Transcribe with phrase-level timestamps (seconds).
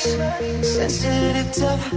[0.00, 1.90] Sensitive, tough,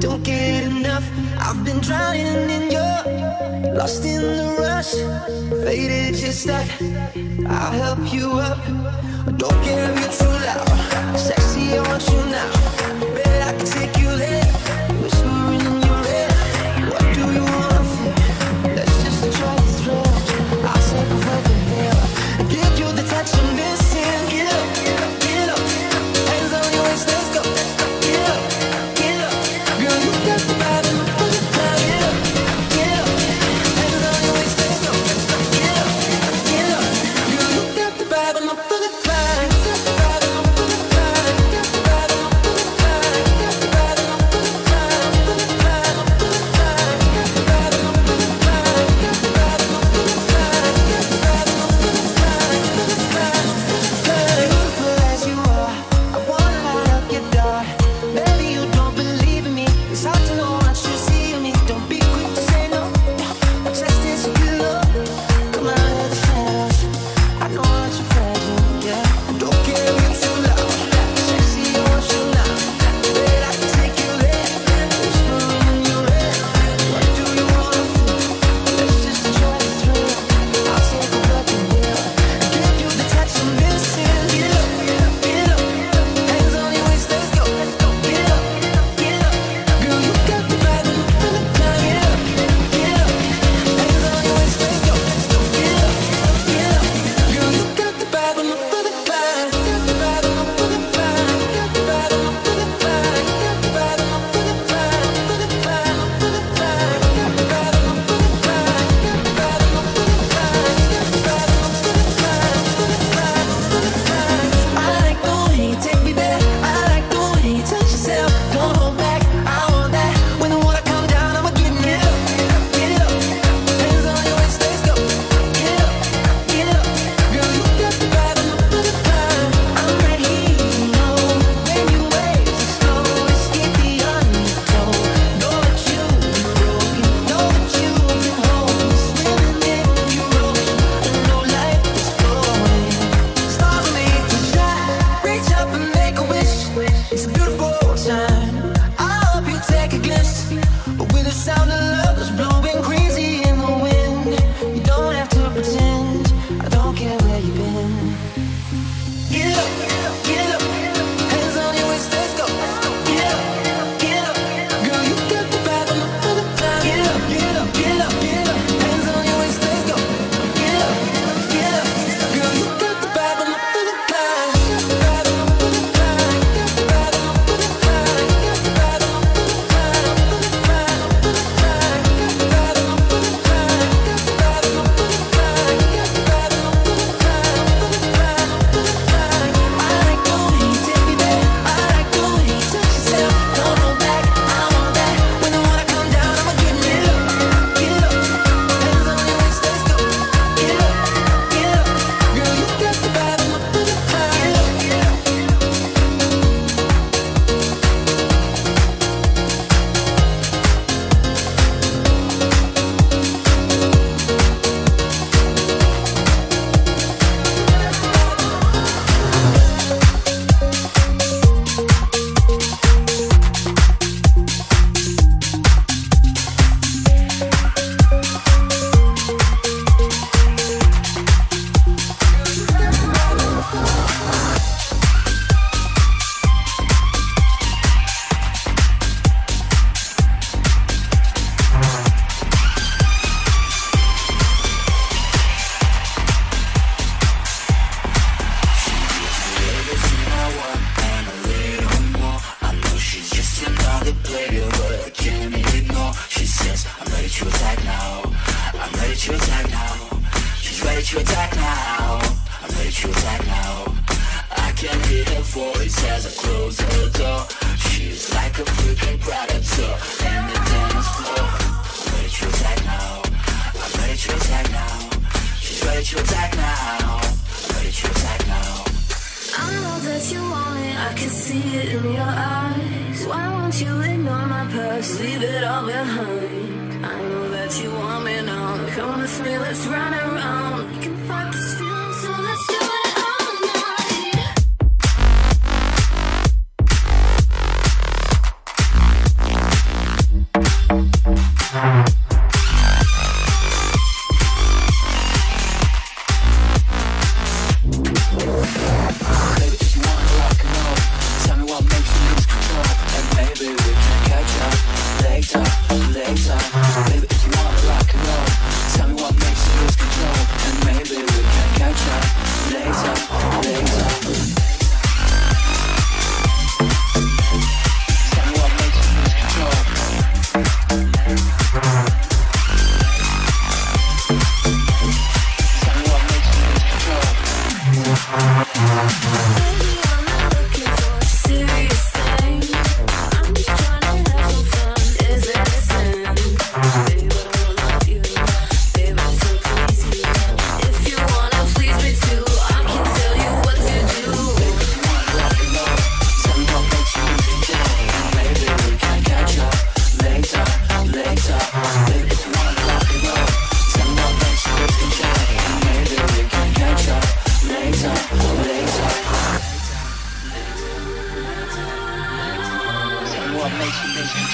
[0.00, 1.08] don't get enough.
[1.38, 4.94] I've been drowning in your, lost in the rush.
[5.64, 6.66] Faded, just stuck.
[7.46, 8.58] I'll help you up.
[9.38, 11.16] Don't give you too loud.
[11.16, 12.97] Sexy, I want you now.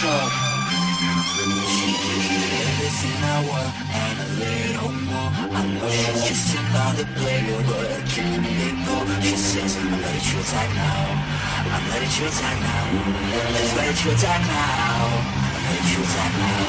[0.04, 0.28] control.
[2.80, 3.60] Missing hour
[4.02, 5.30] and a little more.
[5.32, 8.96] I know she's just another player, but I can't let go.
[9.22, 11.08] She says, I'm ready to attack now.
[11.72, 12.84] I'm ready to attack now.
[12.84, 15.44] I'm ready to attack now.
[15.44, 16.60] I ready to attack now.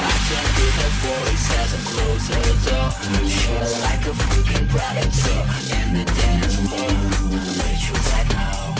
[0.00, 2.88] I can hear her voice as I close her door.
[3.24, 5.40] She's like a freaking predator
[5.76, 6.90] in the dance floor.
[6.90, 8.74] I'm ready to attack now.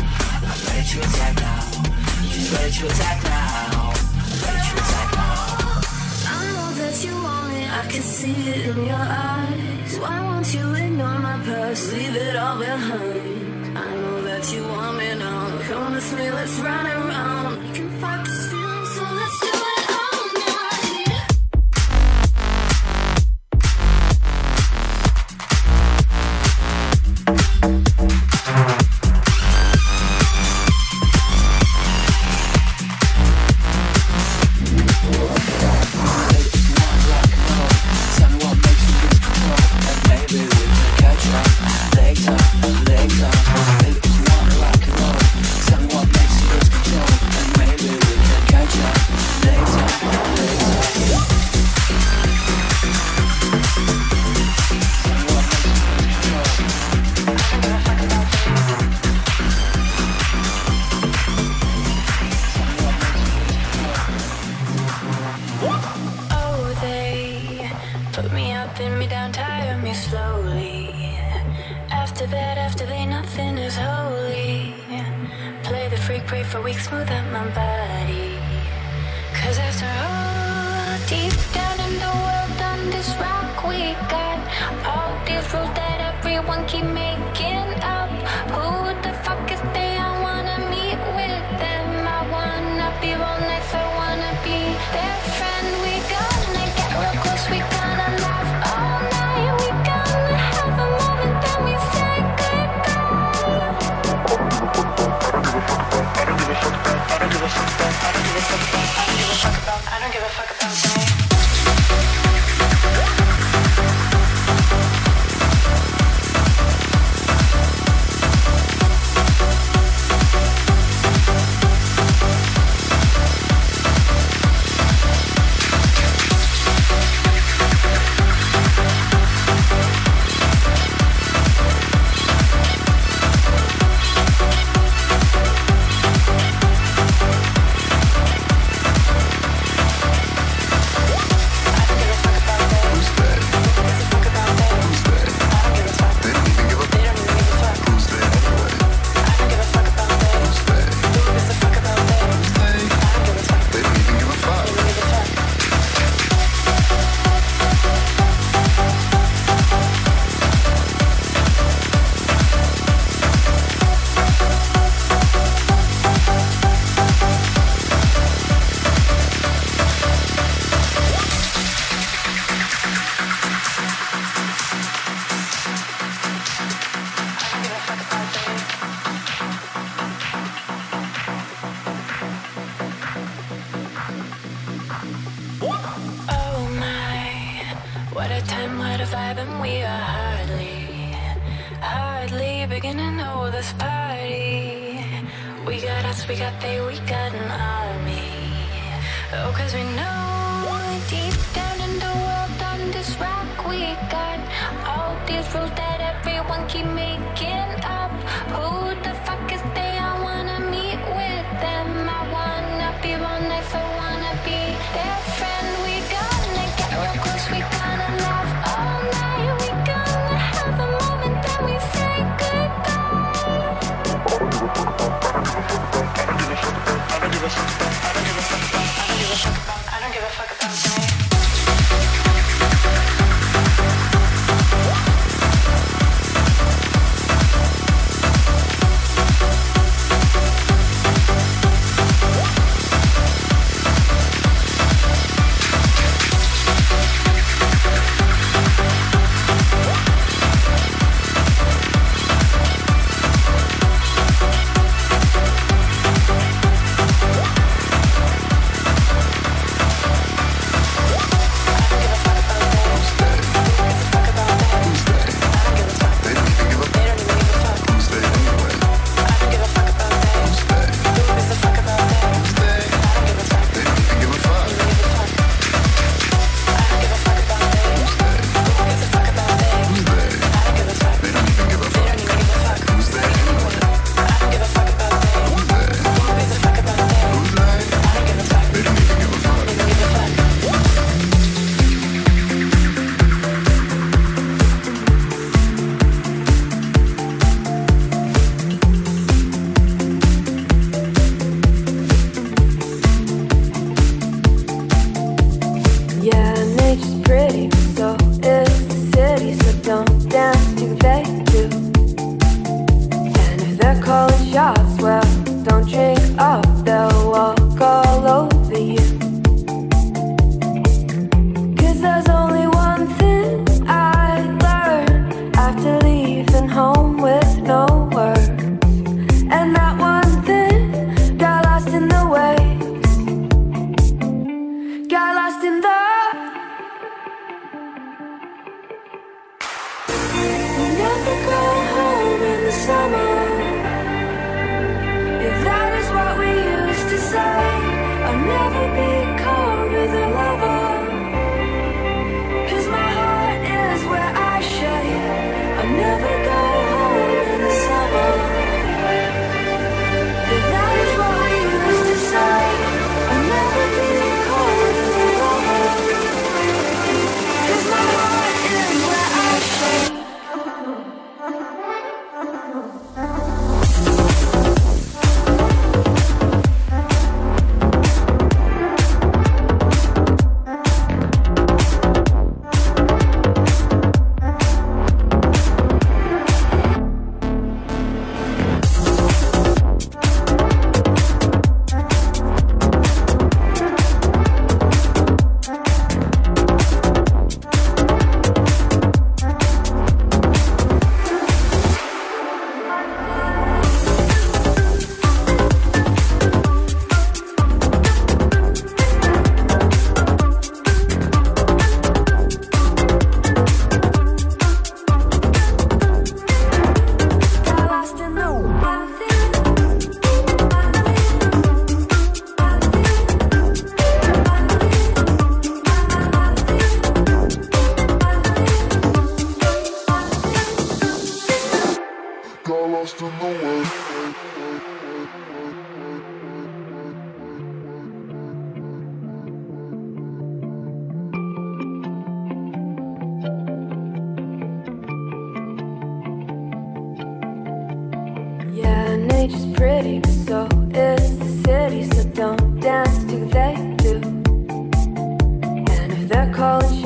[0.44, 1.64] I'm ready to attack now.
[2.30, 3.39] She's ready to attack now.
[7.80, 9.98] I can see it in your eyes.
[9.98, 11.90] Why won't you ignore my past?
[11.94, 13.78] Leave it all behind.
[13.78, 15.58] I know that you want me now.
[15.66, 17.39] Come with me, let's run around.
[110.00, 110.99] don't give a fuck about that.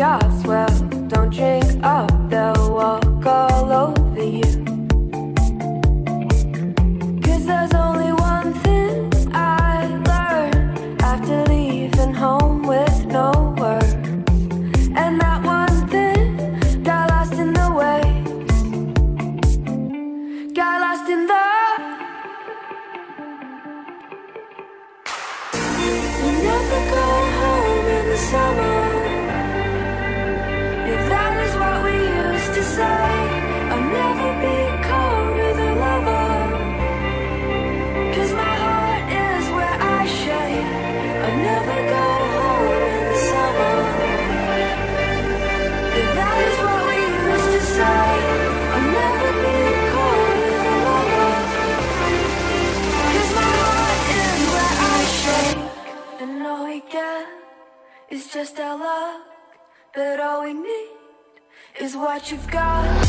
[0.05, 0.45] This
[61.81, 61.97] is
[62.31, 63.05] your life.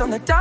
[0.00, 0.35] on the dark.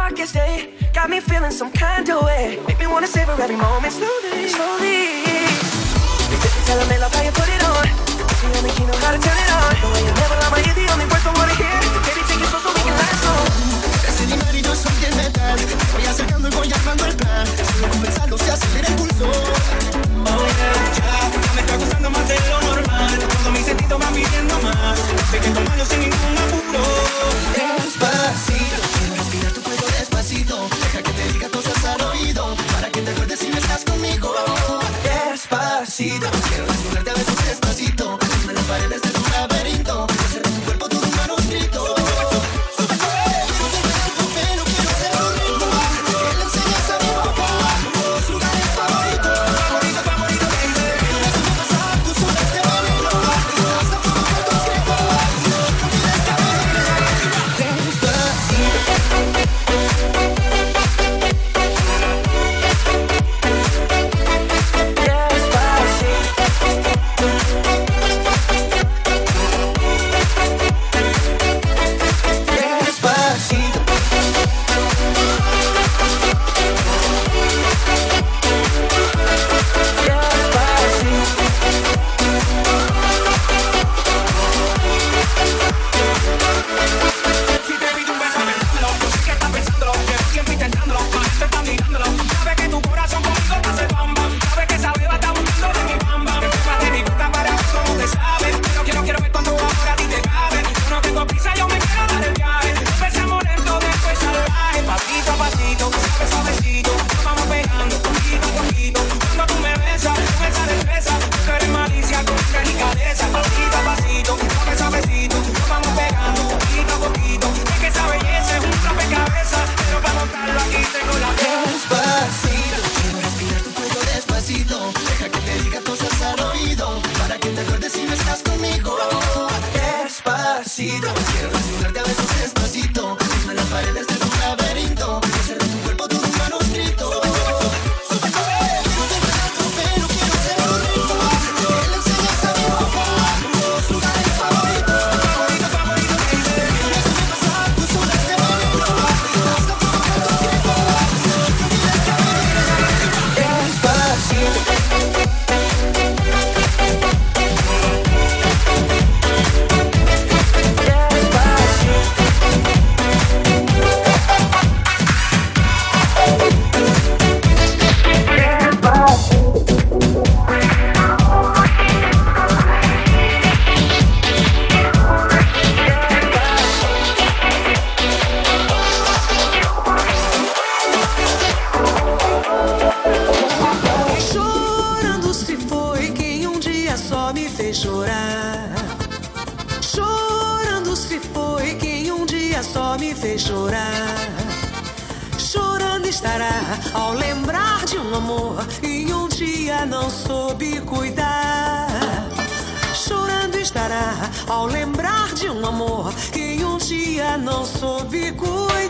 [204.48, 208.86] ao lembrar de um amor que um dia não soube cuidar.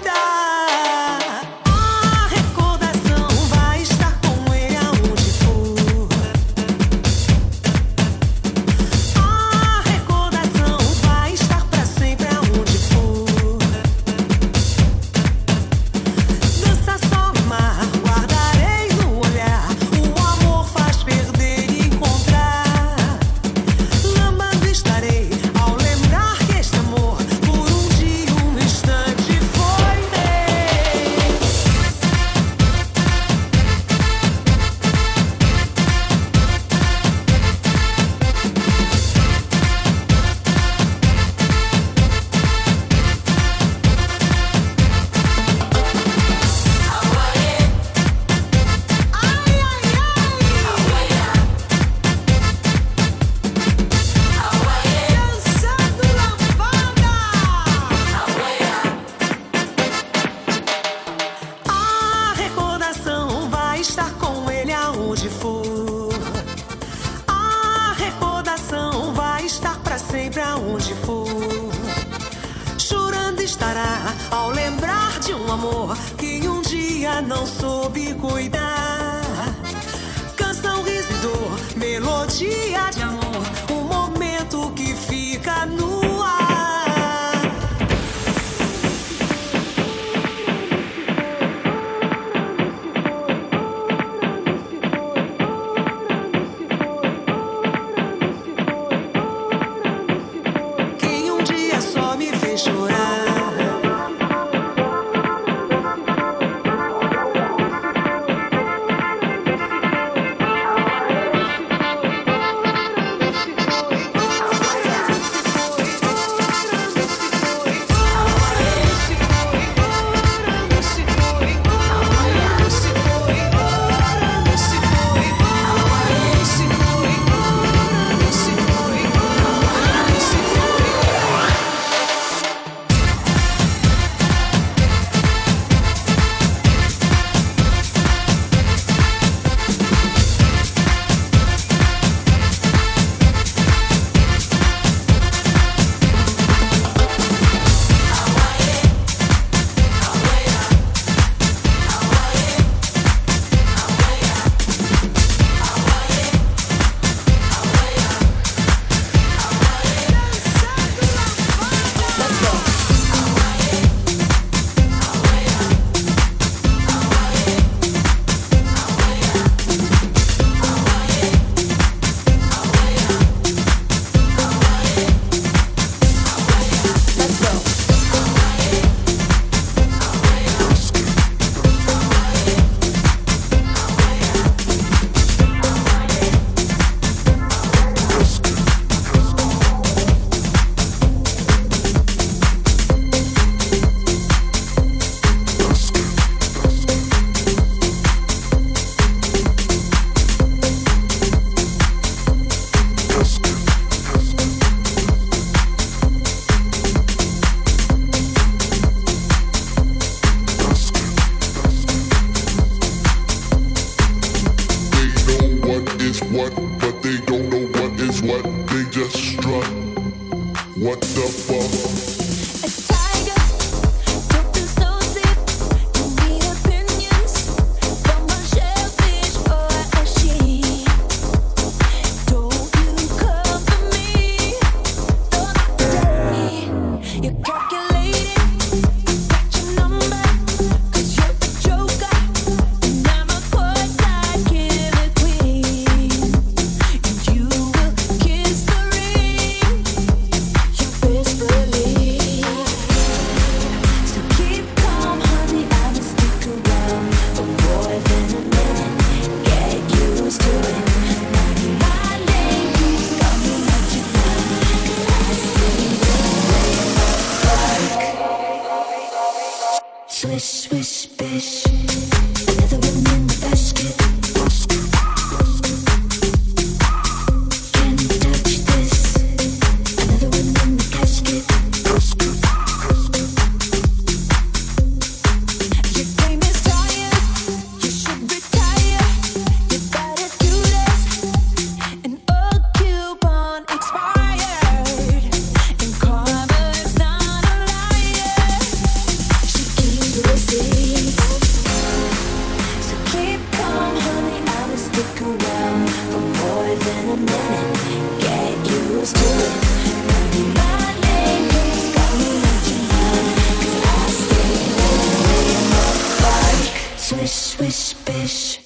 [316.98, 318.60] Swish, swish, bish.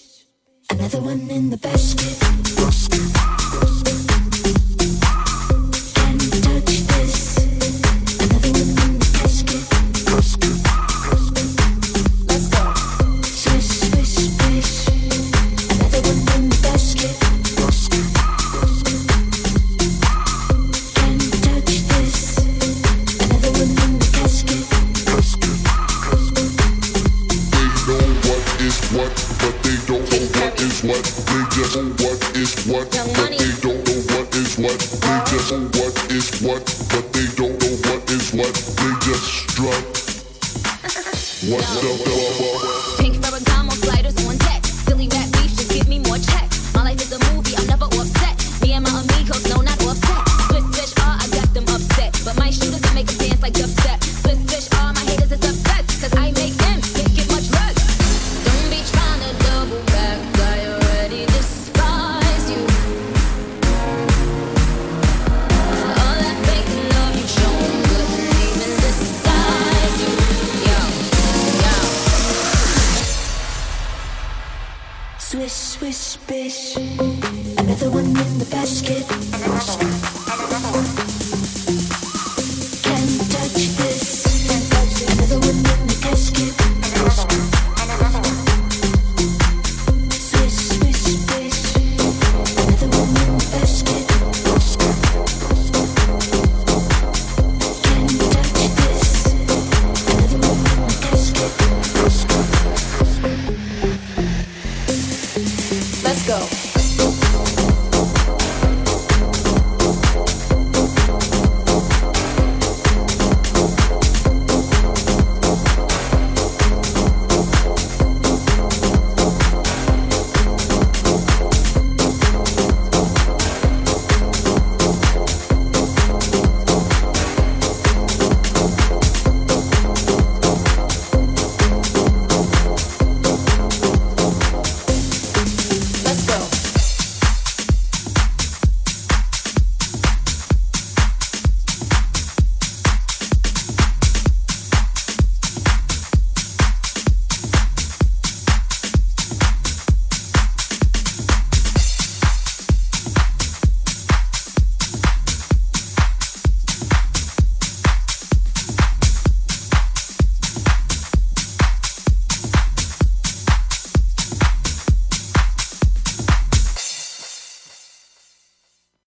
[0.72, 2.99] Another one in the basket.